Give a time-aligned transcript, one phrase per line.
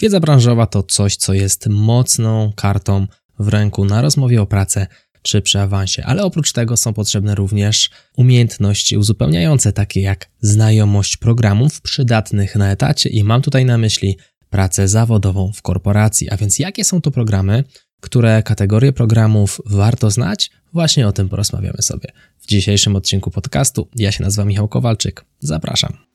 [0.00, 3.06] Wiedza branżowa to coś, co jest mocną kartą
[3.38, 4.86] w ręku na rozmowie o pracę
[5.22, 11.80] czy przy awansie, ale oprócz tego są potrzebne również umiejętności uzupełniające, takie jak znajomość programów
[11.80, 14.18] przydatnych na etacie i mam tutaj na myśli
[14.50, 16.30] pracę zawodową w korporacji.
[16.30, 17.64] A więc jakie są to programy,
[18.00, 20.50] które kategorie programów warto znać?
[20.72, 23.88] Właśnie o tym porozmawiamy sobie w dzisiejszym odcinku podcastu.
[23.96, 25.24] Ja się nazywam Michał Kowalczyk.
[25.40, 26.09] Zapraszam.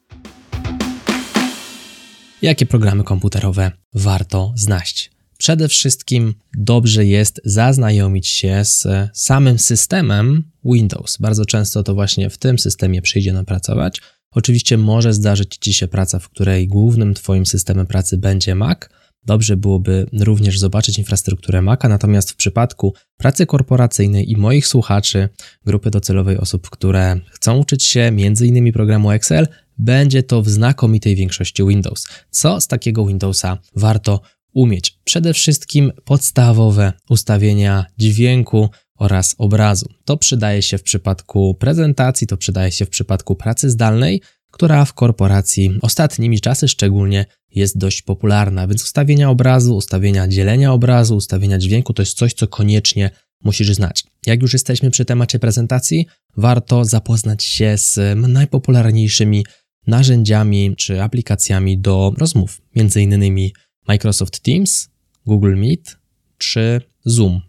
[2.45, 5.11] Jakie programy komputerowe warto znać?
[5.37, 11.17] Przede wszystkim dobrze jest zaznajomić się z samym systemem Windows.
[11.17, 14.01] Bardzo często to właśnie w tym systemie przyjdzie nam pracować.
[14.31, 18.79] Oczywiście może zdarzyć Ci się praca, w której głównym Twoim systemem pracy będzie Mac.
[19.25, 25.29] Dobrze byłoby również zobaczyć infrastrukturę Maca, natomiast w przypadku pracy korporacyjnej i moich słuchaczy,
[25.65, 28.73] grupy docelowej osób, które chcą uczyć się m.in.
[28.73, 32.07] programu Excel, będzie to w znakomitej większości Windows.
[32.29, 34.21] Co z takiego Windowsa warto
[34.53, 34.99] umieć?
[35.03, 39.89] Przede wszystkim podstawowe ustawienia dźwięku oraz obrazu.
[40.05, 44.21] To przydaje się w przypadku prezentacji, to przydaje się w przypadku pracy zdalnej,
[44.55, 47.25] która w korporacji ostatnimi czasy szczególnie
[47.55, 52.47] jest dość popularna, więc ustawienia obrazu, ustawienia dzielenia obrazu, ustawienia dźwięku to jest coś, co
[52.47, 53.09] koniecznie
[53.43, 54.03] musisz znać.
[54.25, 56.05] Jak już jesteśmy przy temacie prezentacji,
[56.37, 59.45] warto zapoznać się z najpopularniejszymi
[59.87, 63.53] narzędziami czy aplikacjami do rozmów, między innymi
[63.87, 64.89] Microsoft Teams,
[65.25, 65.97] Google Meet
[66.37, 67.41] czy Zoom.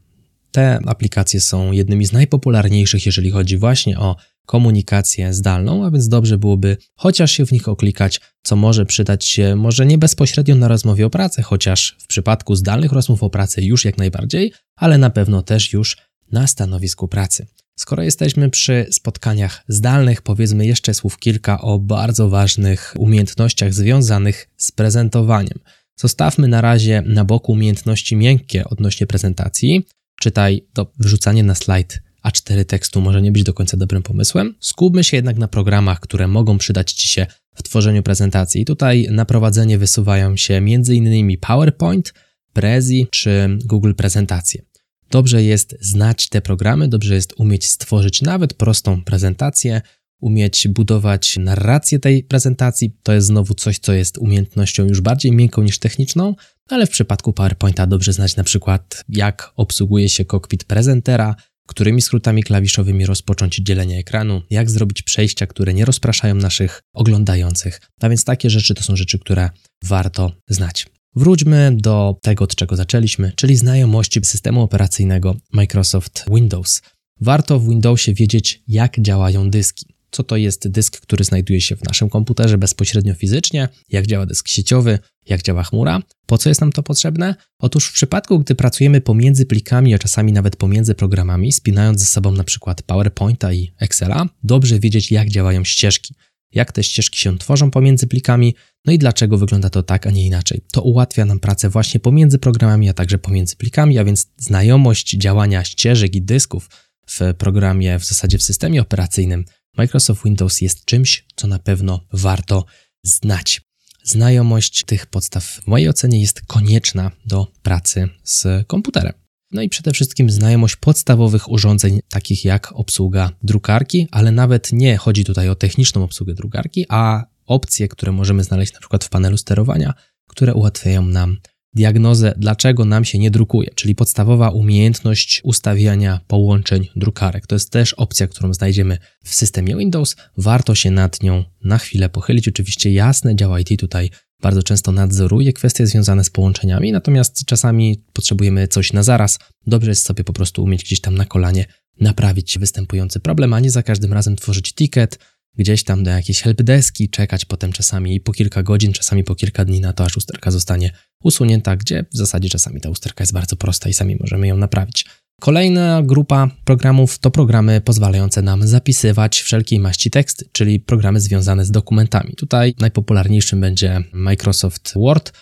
[0.53, 4.17] Te aplikacje są jednymi z najpopularniejszych, jeżeli chodzi właśnie o
[4.47, 9.57] komunikację zdalną, a więc dobrze byłoby chociaż się w nich oklikać, co może przydać się
[9.57, 13.85] może nie bezpośrednio na rozmowie o pracę, chociaż w przypadku zdalnych rozmów o pracy już
[13.85, 15.97] jak najbardziej, ale na pewno też już
[16.33, 17.47] na stanowisku pracy.
[17.79, 24.73] Skoro jesteśmy przy spotkaniach zdalnych, powiedzmy jeszcze słów kilka o bardzo ważnych umiejętnościach związanych z
[24.73, 25.59] prezentowaniem.
[25.97, 29.87] Zostawmy na razie na boku umiejętności miękkie odnośnie prezentacji.
[30.21, 34.55] Czytaj to wrzucanie na slajd A4 tekstu może nie być do końca dobrym pomysłem.
[34.61, 38.65] Skupmy się jednak na programach, które mogą przydać Ci się w tworzeniu prezentacji.
[38.65, 41.39] Tutaj na prowadzenie wysuwają się m.in.
[41.41, 42.15] PowerPoint,
[42.53, 44.63] Prezi czy Google Prezentacje.
[45.11, 49.81] Dobrze jest znać te programy, dobrze jest umieć stworzyć nawet prostą prezentację,
[50.21, 52.97] umieć budować narrację tej prezentacji.
[53.03, 56.35] To jest znowu coś, co jest umiejętnością już bardziej miękką niż techniczną,
[56.69, 62.43] ale w przypadku PowerPointa dobrze znać na przykład, jak obsługuje się kokpit prezentera, którymi skrótami
[62.43, 67.81] klawiszowymi rozpocząć dzielenie ekranu, jak zrobić przejścia, które nie rozpraszają naszych oglądających.
[68.01, 69.51] A więc takie rzeczy to są rzeczy, które
[69.85, 70.87] warto znać.
[71.17, 76.83] Wróćmy do tego, od czego zaczęliśmy, czyli znajomości systemu operacyjnego Microsoft Windows.
[77.21, 81.85] Warto w Windowsie wiedzieć, jak działają dyski co to jest dysk, który znajduje się w
[81.85, 86.03] naszym komputerze bezpośrednio fizycznie, jak działa dysk sieciowy, jak działa chmura.
[86.27, 87.35] Po co jest nam to potrzebne?
[87.59, 92.33] Otóż w przypadku, gdy pracujemy pomiędzy plikami, a czasami nawet pomiędzy programami, spinając ze sobą
[92.33, 96.15] na przykład PowerPointa i Excela, dobrze wiedzieć, jak działają ścieżki,
[96.53, 100.27] jak te ścieżki się tworzą pomiędzy plikami, no i dlaczego wygląda to tak, a nie
[100.27, 100.61] inaczej.
[100.73, 105.65] To ułatwia nam pracę właśnie pomiędzy programami, a także pomiędzy plikami, a więc znajomość działania
[105.65, 106.69] ścieżek i dysków
[107.09, 109.45] w programie, w zasadzie w systemie operacyjnym
[109.77, 112.65] Microsoft Windows jest czymś, co na pewno warto
[113.03, 113.61] znać.
[114.05, 119.13] Znajomość tych podstaw w mojej ocenie jest konieczna do pracy z komputerem.
[119.53, 125.25] No i przede wszystkim znajomość podstawowych urządzeń, takich jak obsługa drukarki, ale nawet nie chodzi
[125.25, 129.95] tutaj o techniczną obsługę drukarki, a opcje, które możemy znaleźć na przykład w panelu sterowania,
[130.29, 131.37] które ułatwiają nam
[131.77, 137.47] diagnozę, dlaczego nam się nie drukuje, czyli podstawowa umiejętność ustawiania połączeń drukarek.
[137.47, 140.17] To jest też opcja, którą znajdziemy w systemie Windows.
[140.37, 142.49] Warto się nad nią na chwilę pochylić.
[142.49, 144.11] Oczywiście jasne, działa IT tutaj
[144.43, 149.39] bardzo często nadzoruje kwestie związane z połączeniami, natomiast czasami potrzebujemy coś na zaraz.
[149.67, 151.65] Dobrze jest sobie po prostu umieć gdzieś tam na kolanie
[152.01, 155.19] naprawić występujący problem, a nie za każdym razem tworzyć ticket,
[155.57, 159.81] gdzieś tam do jakiejś helpdeski, czekać potem czasami po kilka godzin, czasami po kilka dni
[159.81, 160.91] na to, aż usterka zostanie
[161.25, 165.05] usunięta, gdzie w zasadzie czasami ta usterka jest bardzo prosta i sami możemy ją naprawić.
[165.41, 171.71] Kolejna grupa programów to programy pozwalające nam zapisywać wszelkiej maści tekst, czyli programy związane z
[171.71, 172.35] dokumentami.
[172.37, 175.33] Tutaj najpopularniejszym będzie Microsoft Word.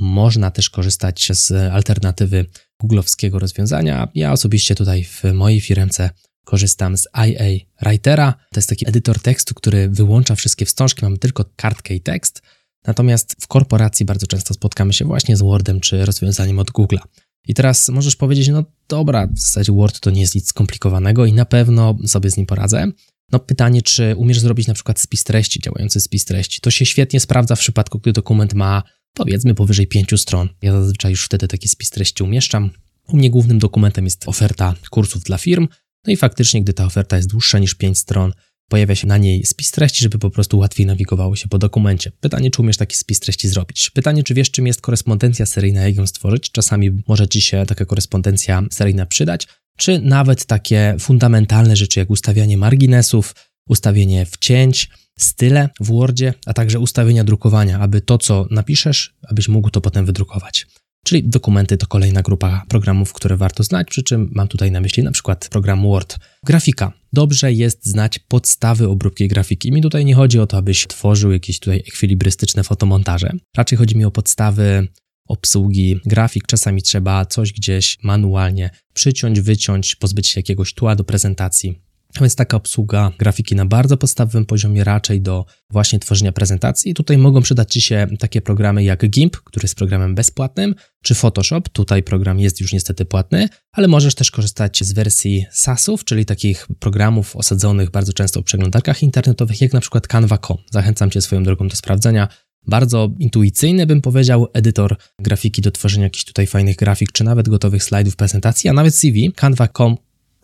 [0.00, 2.46] Można też korzystać z alternatywy
[2.80, 4.08] googlowskiego rozwiązania.
[4.14, 6.10] Ja osobiście tutaj w mojej firmce
[6.44, 8.32] korzystam z IA Writera.
[8.32, 12.42] To jest taki edytor tekstu, który wyłącza wszystkie wstążki, mamy tylko kartkę i tekst.
[12.86, 17.00] Natomiast w korporacji bardzo często spotkamy się właśnie z Wordem czy rozwiązaniem od Google'a.
[17.48, 21.32] I teraz możesz powiedzieć, no dobra, w zasadzie Word to nie jest nic skomplikowanego i
[21.32, 22.86] na pewno sobie z nim poradzę.
[23.32, 26.60] No pytanie, czy umiesz zrobić na przykład spis treści, działający spis treści.
[26.60, 28.82] To się świetnie sprawdza w przypadku, gdy dokument ma
[29.14, 30.48] powiedzmy powyżej 5 stron.
[30.62, 32.70] Ja zazwyczaj już wtedy taki spis treści umieszczam.
[33.08, 35.68] U mnie głównym dokumentem jest oferta kursów dla firm,
[36.06, 38.32] no i faktycznie, gdy ta oferta jest dłuższa niż 5 stron,
[38.68, 42.12] pojawia się na niej spis treści, żeby po prostu łatwiej nawigowało się po dokumencie.
[42.20, 43.90] Pytanie, czy umiesz taki spis treści zrobić?
[43.90, 46.50] Pytanie, czy wiesz, czym jest korespondencja seryjna, jak ją stworzyć?
[46.50, 49.46] Czasami może ci się taka korespondencja seryjna przydać,
[49.76, 53.34] czy nawet takie fundamentalne rzeczy, jak ustawianie marginesów,
[53.68, 54.88] ustawienie wcięć,
[55.18, 60.06] style w Wordzie, a także ustawienia drukowania, aby to, co napiszesz, abyś mógł to potem
[60.06, 60.66] wydrukować.
[61.04, 65.02] Czyli dokumenty to kolejna grupa programów, które warto znać, przy czym mam tutaj na myśli
[65.02, 66.18] na przykład program Word.
[66.46, 66.92] Grafika.
[67.12, 69.72] Dobrze jest znać podstawy obróbki grafiki.
[69.72, 73.32] Mi tutaj nie chodzi o to, abyś tworzył jakieś tutaj ekwilibrystyczne fotomontaże.
[73.56, 74.88] Raczej chodzi mi o podstawy
[75.28, 76.46] obsługi grafik.
[76.46, 81.82] Czasami trzeba coś gdzieś manualnie przyciąć, wyciąć, pozbyć się jakiegoś tła do prezentacji.
[82.20, 86.90] Więc taka obsługa grafiki na bardzo podstawowym poziomie, raczej do właśnie tworzenia prezentacji.
[86.90, 91.14] I tutaj mogą przydać Ci się takie programy jak GIMP, który jest programem bezpłatnym, czy
[91.14, 91.62] Photoshop.
[91.72, 96.66] Tutaj program jest już niestety płatny, ale możesz też korzystać z wersji SaaSów, czyli takich
[96.78, 100.56] programów osadzonych bardzo często w przeglądarkach internetowych, jak na przykład Canva.com.
[100.70, 102.28] Zachęcam Cię swoją drogą do sprawdzenia.
[102.66, 107.84] Bardzo intuicyjny, bym powiedział, edytor grafiki do tworzenia jakichś tutaj fajnych grafik, czy nawet gotowych
[107.84, 109.32] slajdów prezentacji, a nawet CV.
[109.36, 109.96] Canva.com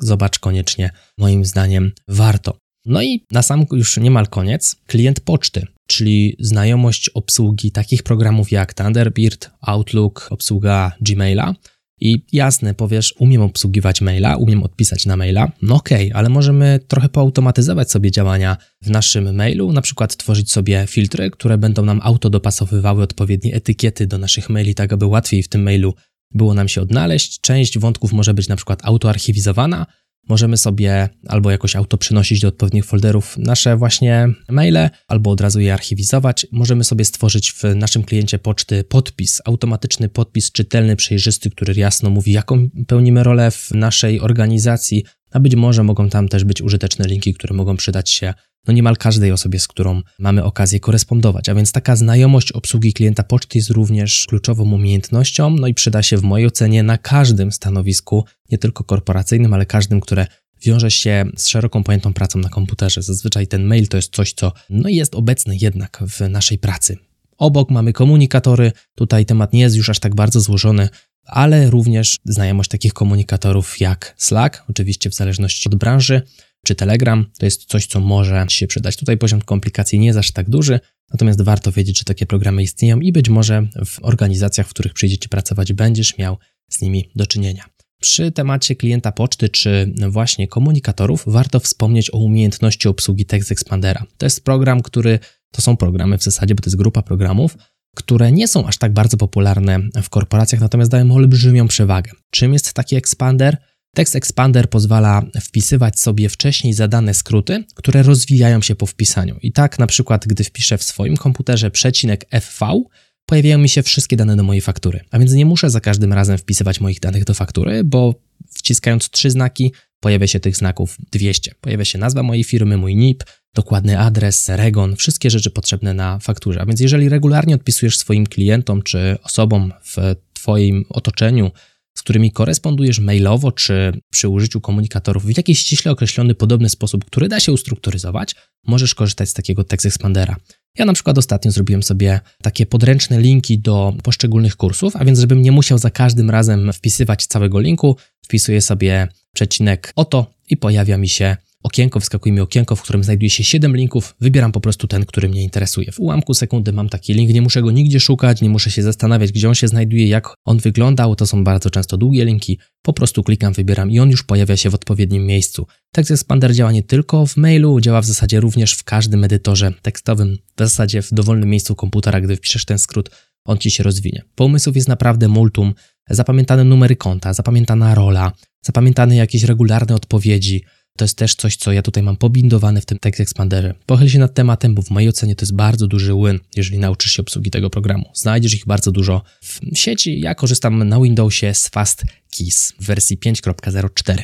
[0.02, 2.58] zobacz koniecznie, moim zdaniem warto.
[2.86, 8.74] No i na sam już niemal koniec, klient poczty, czyli znajomość obsługi takich programów jak
[8.74, 11.54] Thunderbird, Outlook, obsługa Gmaila.
[12.00, 15.52] I jasne, powiesz, umiem obsługiwać maila, umiem odpisać na maila.
[15.62, 20.52] No okej, okay, ale możemy trochę poautomatyzować sobie działania w naszym mailu, na przykład tworzyć
[20.52, 25.48] sobie filtry, które będą nam autodopasowywały odpowiednie etykiety do naszych maili, tak aby łatwiej w
[25.48, 25.94] tym mailu
[26.30, 27.40] było nam się odnaleźć.
[27.40, 29.86] Część wątków może być na przykład autoarchiwizowana.
[30.28, 35.60] Możemy sobie albo jakoś auto przynosić do odpowiednich folderów nasze właśnie maile, albo od razu
[35.60, 36.46] je archiwizować.
[36.52, 42.32] Możemy sobie stworzyć w naszym kliencie poczty podpis, automatyczny podpis czytelny, przejrzysty, który jasno mówi,
[42.32, 47.34] jaką pełnimy rolę w naszej organizacji, a być może mogą tam też być użyteczne linki,
[47.34, 48.34] które mogą przydać się
[48.68, 51.48] no niemal każdej osobie, z którą mamy okazję korespondować.
[51.48, 56.16] A więc taka znajomość obsługi klienta poczty jest również kluczową umiejętnością, no i przyda się
[56.16, 60.26] w mojej ocenie na każdym stanowisku, nie tylko korporacyjnym, ale każdym, które
[60.62, 63.02] wiąże się z szeroką pojętą pracą na komputerze.
[63.02, 66.96] Zazwyczaj ten mail to jest coś, co no jest obecne jednak w naszej pracy.
[67.38, 70.88] Obok mamy komunikatory, tutaj temat nie jest już aż tak bardzo złożony,
[71.24, 76.22] ale również znajomość takich komunikatorów jak Slack, oczywiście w zależności od branży,
[76.68, 77.26] czy Telegram.
[77.38, 78.96] To jest coś, co może się przydać.
[78.96, 80.80] Tutaj poziom komplikacji nie jest aż tak duży,
[81.12, 85.28] natomiast warto wiedzieć, że takie programy istnieją i być może w organizacjach, w których przyjdziecie
[85.28, 86.36] pracować, będziesz miał
[86.68, 87.64] z nimi do czynienia.
[88.00, 94.04] Przy temacie klienta poczty czy właśnie komunikatorów warto wspomnieć o umiejętności obsługi Text Expandera.
[94.18, 95.18] To jest program, który
[95.52, 97.56] to są programy w zasadzie, bo to jest grupa programów,
[97.96, 102.10] które nie są aż tak bardzo popularne w korporacjach, natomiast dają olbrzymią przewagę.
[102.30, 103.56] Czym jest taki expander?
[103.98, 109.36] Text Expander pozwala wpisywać sobie wcześniej zadane skróty, które rozwijają się po wpisaniu.
[109.42, 112.82] I tak na przykład, gdy wpiszę w swoim komputerze przecinek FV,
[113.26, 115.00] pojawiają mi się wszystkie dane do mojej faktury.
[115.10, 118.14] A więc nie muszę za każdym razem wpisywać moich danych do faktury, bo
[118.50, 121.54] wciskając trzy znaki pojawia się tych znaków 200.
[121.60, 123.24] Pojawia się nazwa mojej firmy, mój NIP,
[123.54, 126.60] dokładny adres, REGON, wszystkie rzeczy potrzebne na fakturze.
[126.60, 131.50] A więc jeżeli regularnie odpisujesz swoim klientom czy osobom w Twoim otoczeniu
[131.98, 137.28] z którymi korespondujesz mailowo czy przy użyciu komunikatorów w jakiś ściśle określony, podobny sposób, który
[137.28, 138.34] da się ustrukturyzować,
[138.66, 140.36] możesz korzystać z takiego Text Expandera.
[140.78, 145.42] Ja na przykład ostatnio zrobiłem sobie takie podręczne linki do poszczególnych kursów, a więc żebym
[145.42, 151.08] nie musiał za każdym razem wpisywać całego linku, wpisuję sobie przecinek oto i pojawia mi
[151.08, 155.04] się okienko, wyskakuje mi okienko, w którym znajduje się 7 linków, wybieram po prostu ten,
[155.04, 155.92] który mnie interesuje.
[155.92, 159.32] W ułamku sekundy mam taki link, nie muszę go nigdzie szukać, nie muszę się zastanawiać,
[159.32, 163.22] gdzie on się znajduje, jak on wyglądał, to są bardzo często długie linki, po prostu
[163.22, 165.66] klikam, wybieram i on już pojawia się w odpowiednim miejscu.
[165.92, 170.38] Text Expander działa nie tylko w mailu, działa w zasadzie również w każdym edytorze tekstowym,
[170.56, 173.10] w zasadzie w dowolnym miejscu komputera, gdy wpiszesz ten skrót,
[173.44, 174.22] on ci się rozwinie.
[174.34, 175.74] Pomysłów jest naprawdę multum,
[176.10, 180.64] zapamiętane numery konta, zapamiętana rola, zapamiętane jakieś regularne odpowiedzi,
[180.98, 183.74] to jest też coś, co ja tutaj mam pobindowane w tym Text Expanderze.
[183.86, 187.12] Pochyl się nad tematem, bo w mojej ocenie to jest bardzo duży win, jeżeli nauczysz
[187.12, 188.04] się obsługi tego programu.
[188.14, 190.20] Znajdziesz ich bardzo dużo w sieci.
[190.20, 192.02] Ja korzystam na Windowsie z Fast
[192.38, 194.22] Keys w wersji 5.04.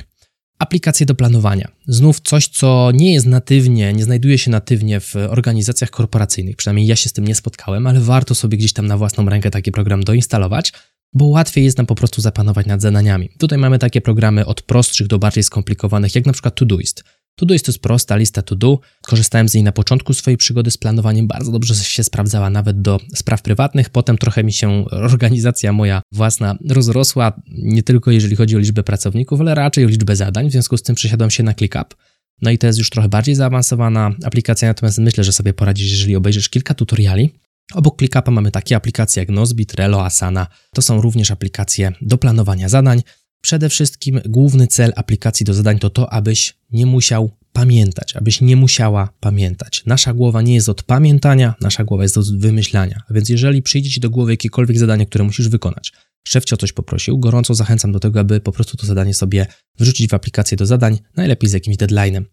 [0.59, 1.69] Aplikacje do planowania.
[1.87, 6.57] Znów coś, co nie jest natywnie, nie znajduje się natywnie w organizacjach korporacyjnych.
[6.57, 9.51] Przynajmniej ja się z tym nie spotkałem, ale warto sobie gdzieś tam na własną rękę
[9.51, 10.73] taki program doinstalować
[11.15, 13.29] bo łatwiej jest nam po prostu zapanować nad zadaniami.
[13.39, 17.05] Tutaj mamy takie programy od prostszych do bardziej skomplikowanych, jak na przykład Todoist.
[17.37, 18.79] To-do jest to prosta lista to-do.
[19.03, 23.01] Korzystałem z niej na początku swojej przygody z planowaniem, bardzo dobrze się sprawdzała nawet do
[23.15, 23.91] spraw prywatnych.
[23.91, 29.41] Potem trochę mi się organizacja moja własna rozrosła, nie tylko jeżeli chodzi o liczbę pracowników,
[29.41, 30.49] ale raczej o liczbę zadań.
[30.49, 31.95] W związku z tym przesiadłem się na ClickUp.
[32.43, 36.17] No i to jest już trochę bardziej zaawansowana aplikacja, natomiast myślę, że sobie poradzisz, jeżeli
[36.17, 37.35] obejrzysz kilka tutoriali.
[37.73, 40.47] Obok ClickUpa mamy takie aplikacje jak Nozbe, Trello, Asana.
[40.75, 43.03] To są również aplikacje do planowania zadań.
[43.41, 48.57] Przede wszystkim główny cel aplikacji do zadań to to, abyś nie musiał pamiętać, abyś nie
[48.57, 49.83] musiała pamiętać.
[49.87, 53.03] Nasza głowa nie jest od pamiętania, nasza głowa jest od wymyślania.
[53.11, 55.93] A więc jeżeli przyjdzie ci do głowy jakiekolwiek zadanie, które musisz wykonać,
[56.29, 59.47] szef cię o coś poprosił, gorąco zachęcam do tego, aby po prostu to zadanie sobie
[59.79, 62.25] wrzucić w aplikację do zadań, najlepiej z jakimś deadline'em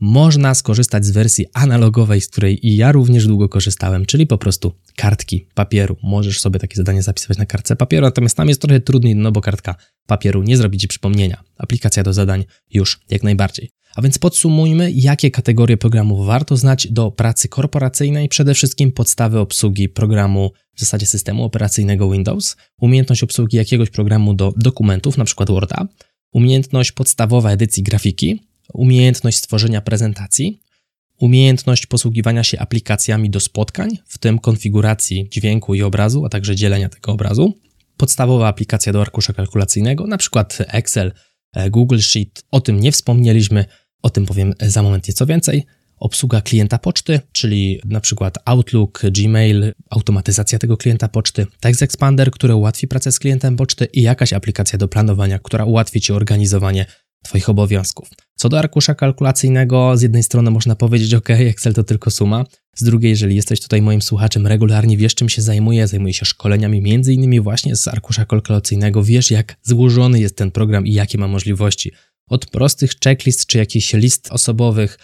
[0.00, 4.72] można skorzystać z wersji analogowej, z której i ja również długo korzystałem, czyli po prostu
[4.96, 5.96] kartki papieru.
[6.02, 9.40] Możesz sobie takie zadanie zapisywać na kartce papieru, natomiast tam jest trochę trudniej, no bo
[9.40, 9.74] kartka
[10.06, 11.42] papieru nie zrobi ci przypomnienia.
[11.58, 13.70] Aplikacja do zadań już jak najbardziej.
[13.96, 18.28] A więc podsumujmy, jakie kategorie programów warto znać do pracy korporacyjnej.
[18.28, 24.52] Przede wszystkim podstawy obsługi programu, w zasadzie systemu operacyjnego Windows, umiejętność obsługi jakiegoś programu do
[24.56, 25.44] dokumentów, np.
[25.48, 25.86] Worda,
[26.32, 30.60] umiejętność podstawowa edycji grafiki, umiejętność stworzenia prezentacji,
[31.20, 36.88] umiejętność posługiwania się aplikacjami do spotkań, w tym konfiguracji dźwięku i obrazu, a także dzielenia
[36.88, 37.58] tego obrazu,
[37.96, 41.12] podstawowa aplikacja do arkusza kalkulacyjnego, na przykład Excel,
[41.54, 43.64] e, Google Sheet, o tym nie wspomnieliśmy,
[44.02, 45.66] o tym powiem za moment nieco więcej.
[45.96, 52.54] Obsługa klienta poczty, czyli na przykład Outlook, Gmail, automatyzacja tego klienta poczty, Text Expander, który
[52.54, 56.86] ułatwi pracę z klientem poczty i jakaś aplikacja do planowania, która ułatwi Ci organizowanie
[57.22, 58.08] Twoich obowiązków.
[58.40, 62.44] Co do arkusza kalkulacyjnego, z jednej strony można powiedzieć, ok, Excel to tylko suma,
[62.76, 66.80] z drugiej, jeżeli jesteś tutaj moim słuchaczem, regularnie wiesz, czym się zajmuję, zajmuję się szkoleniami,
[66.80, 71.28] między innymi właśnie z arkusza kalkulacyjnego, wiesz, jak złożony jest ten program i jakie ma
[71.28, 71.92] możliwości.
[72.28, 74.98] Od prostych checklist czy jakichś list osobowych,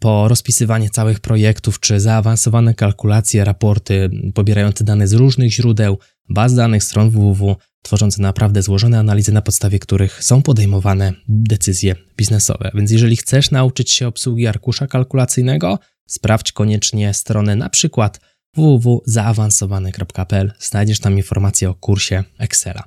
[0.00, 5.98] po rozpisywanie całych projektów, czy zaawansowane kalkulacje, raporty pobierające dane z różnych źródeł,
[6.28, 12.70] baz danych, stron www, tworzące naprawdę złożone analizy, na podstawie których są podejmowane decyzje biznesowe.
[12.74, 18.20] Więc jeżeli chcesz nauczyć się obsługi arkusza kalkulacyjnego, sprawdź koniecznie stronę na przykład
[18.56, 20.52] www.zaawansowany.pl.
[20.58, 22.84] Znajdziesz tam informacje o kursie Excela.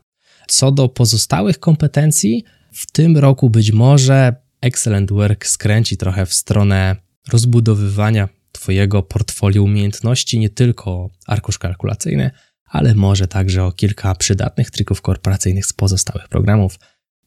[0.48, 6.96] Co do pozostałych kompetencji, w tym roku być może Excellent Work skręci trochę w stronę
[7.32, 12.32] rozbudowywania Twojego portfolio umiejętności, nie tylko arkusz kalkulacyjny,
[12.66, 16.80] ale może także o kilka przydatnych trików korporacyjnych z pozostałych programów.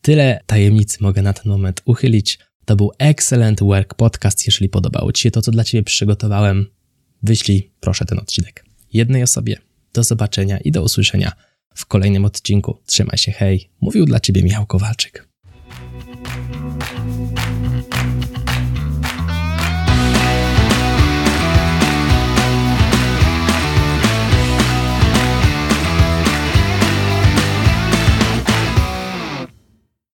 [0.02, 2.38] Tyle tajemnicy mogę na ten moment uchylić.
[2.64, 4.46] To był Excellent Work Podcast.
[4.46, 6.66] Jeżeli podobało Ci się to, co dla Ciebie przygotowałem,
[7.22, 9.56] wyślij proszę ten odcinek jednej osobie.
[9.92, 11.32] Do zobaczenia i do usłyszenia
[11.74, 12.78] w kolejnym odcinku.
[12.86, 13.70] Trzymaj się, hej.
[13.80, 15.29] Mówił dla Ciebie Michał Kowalczyk.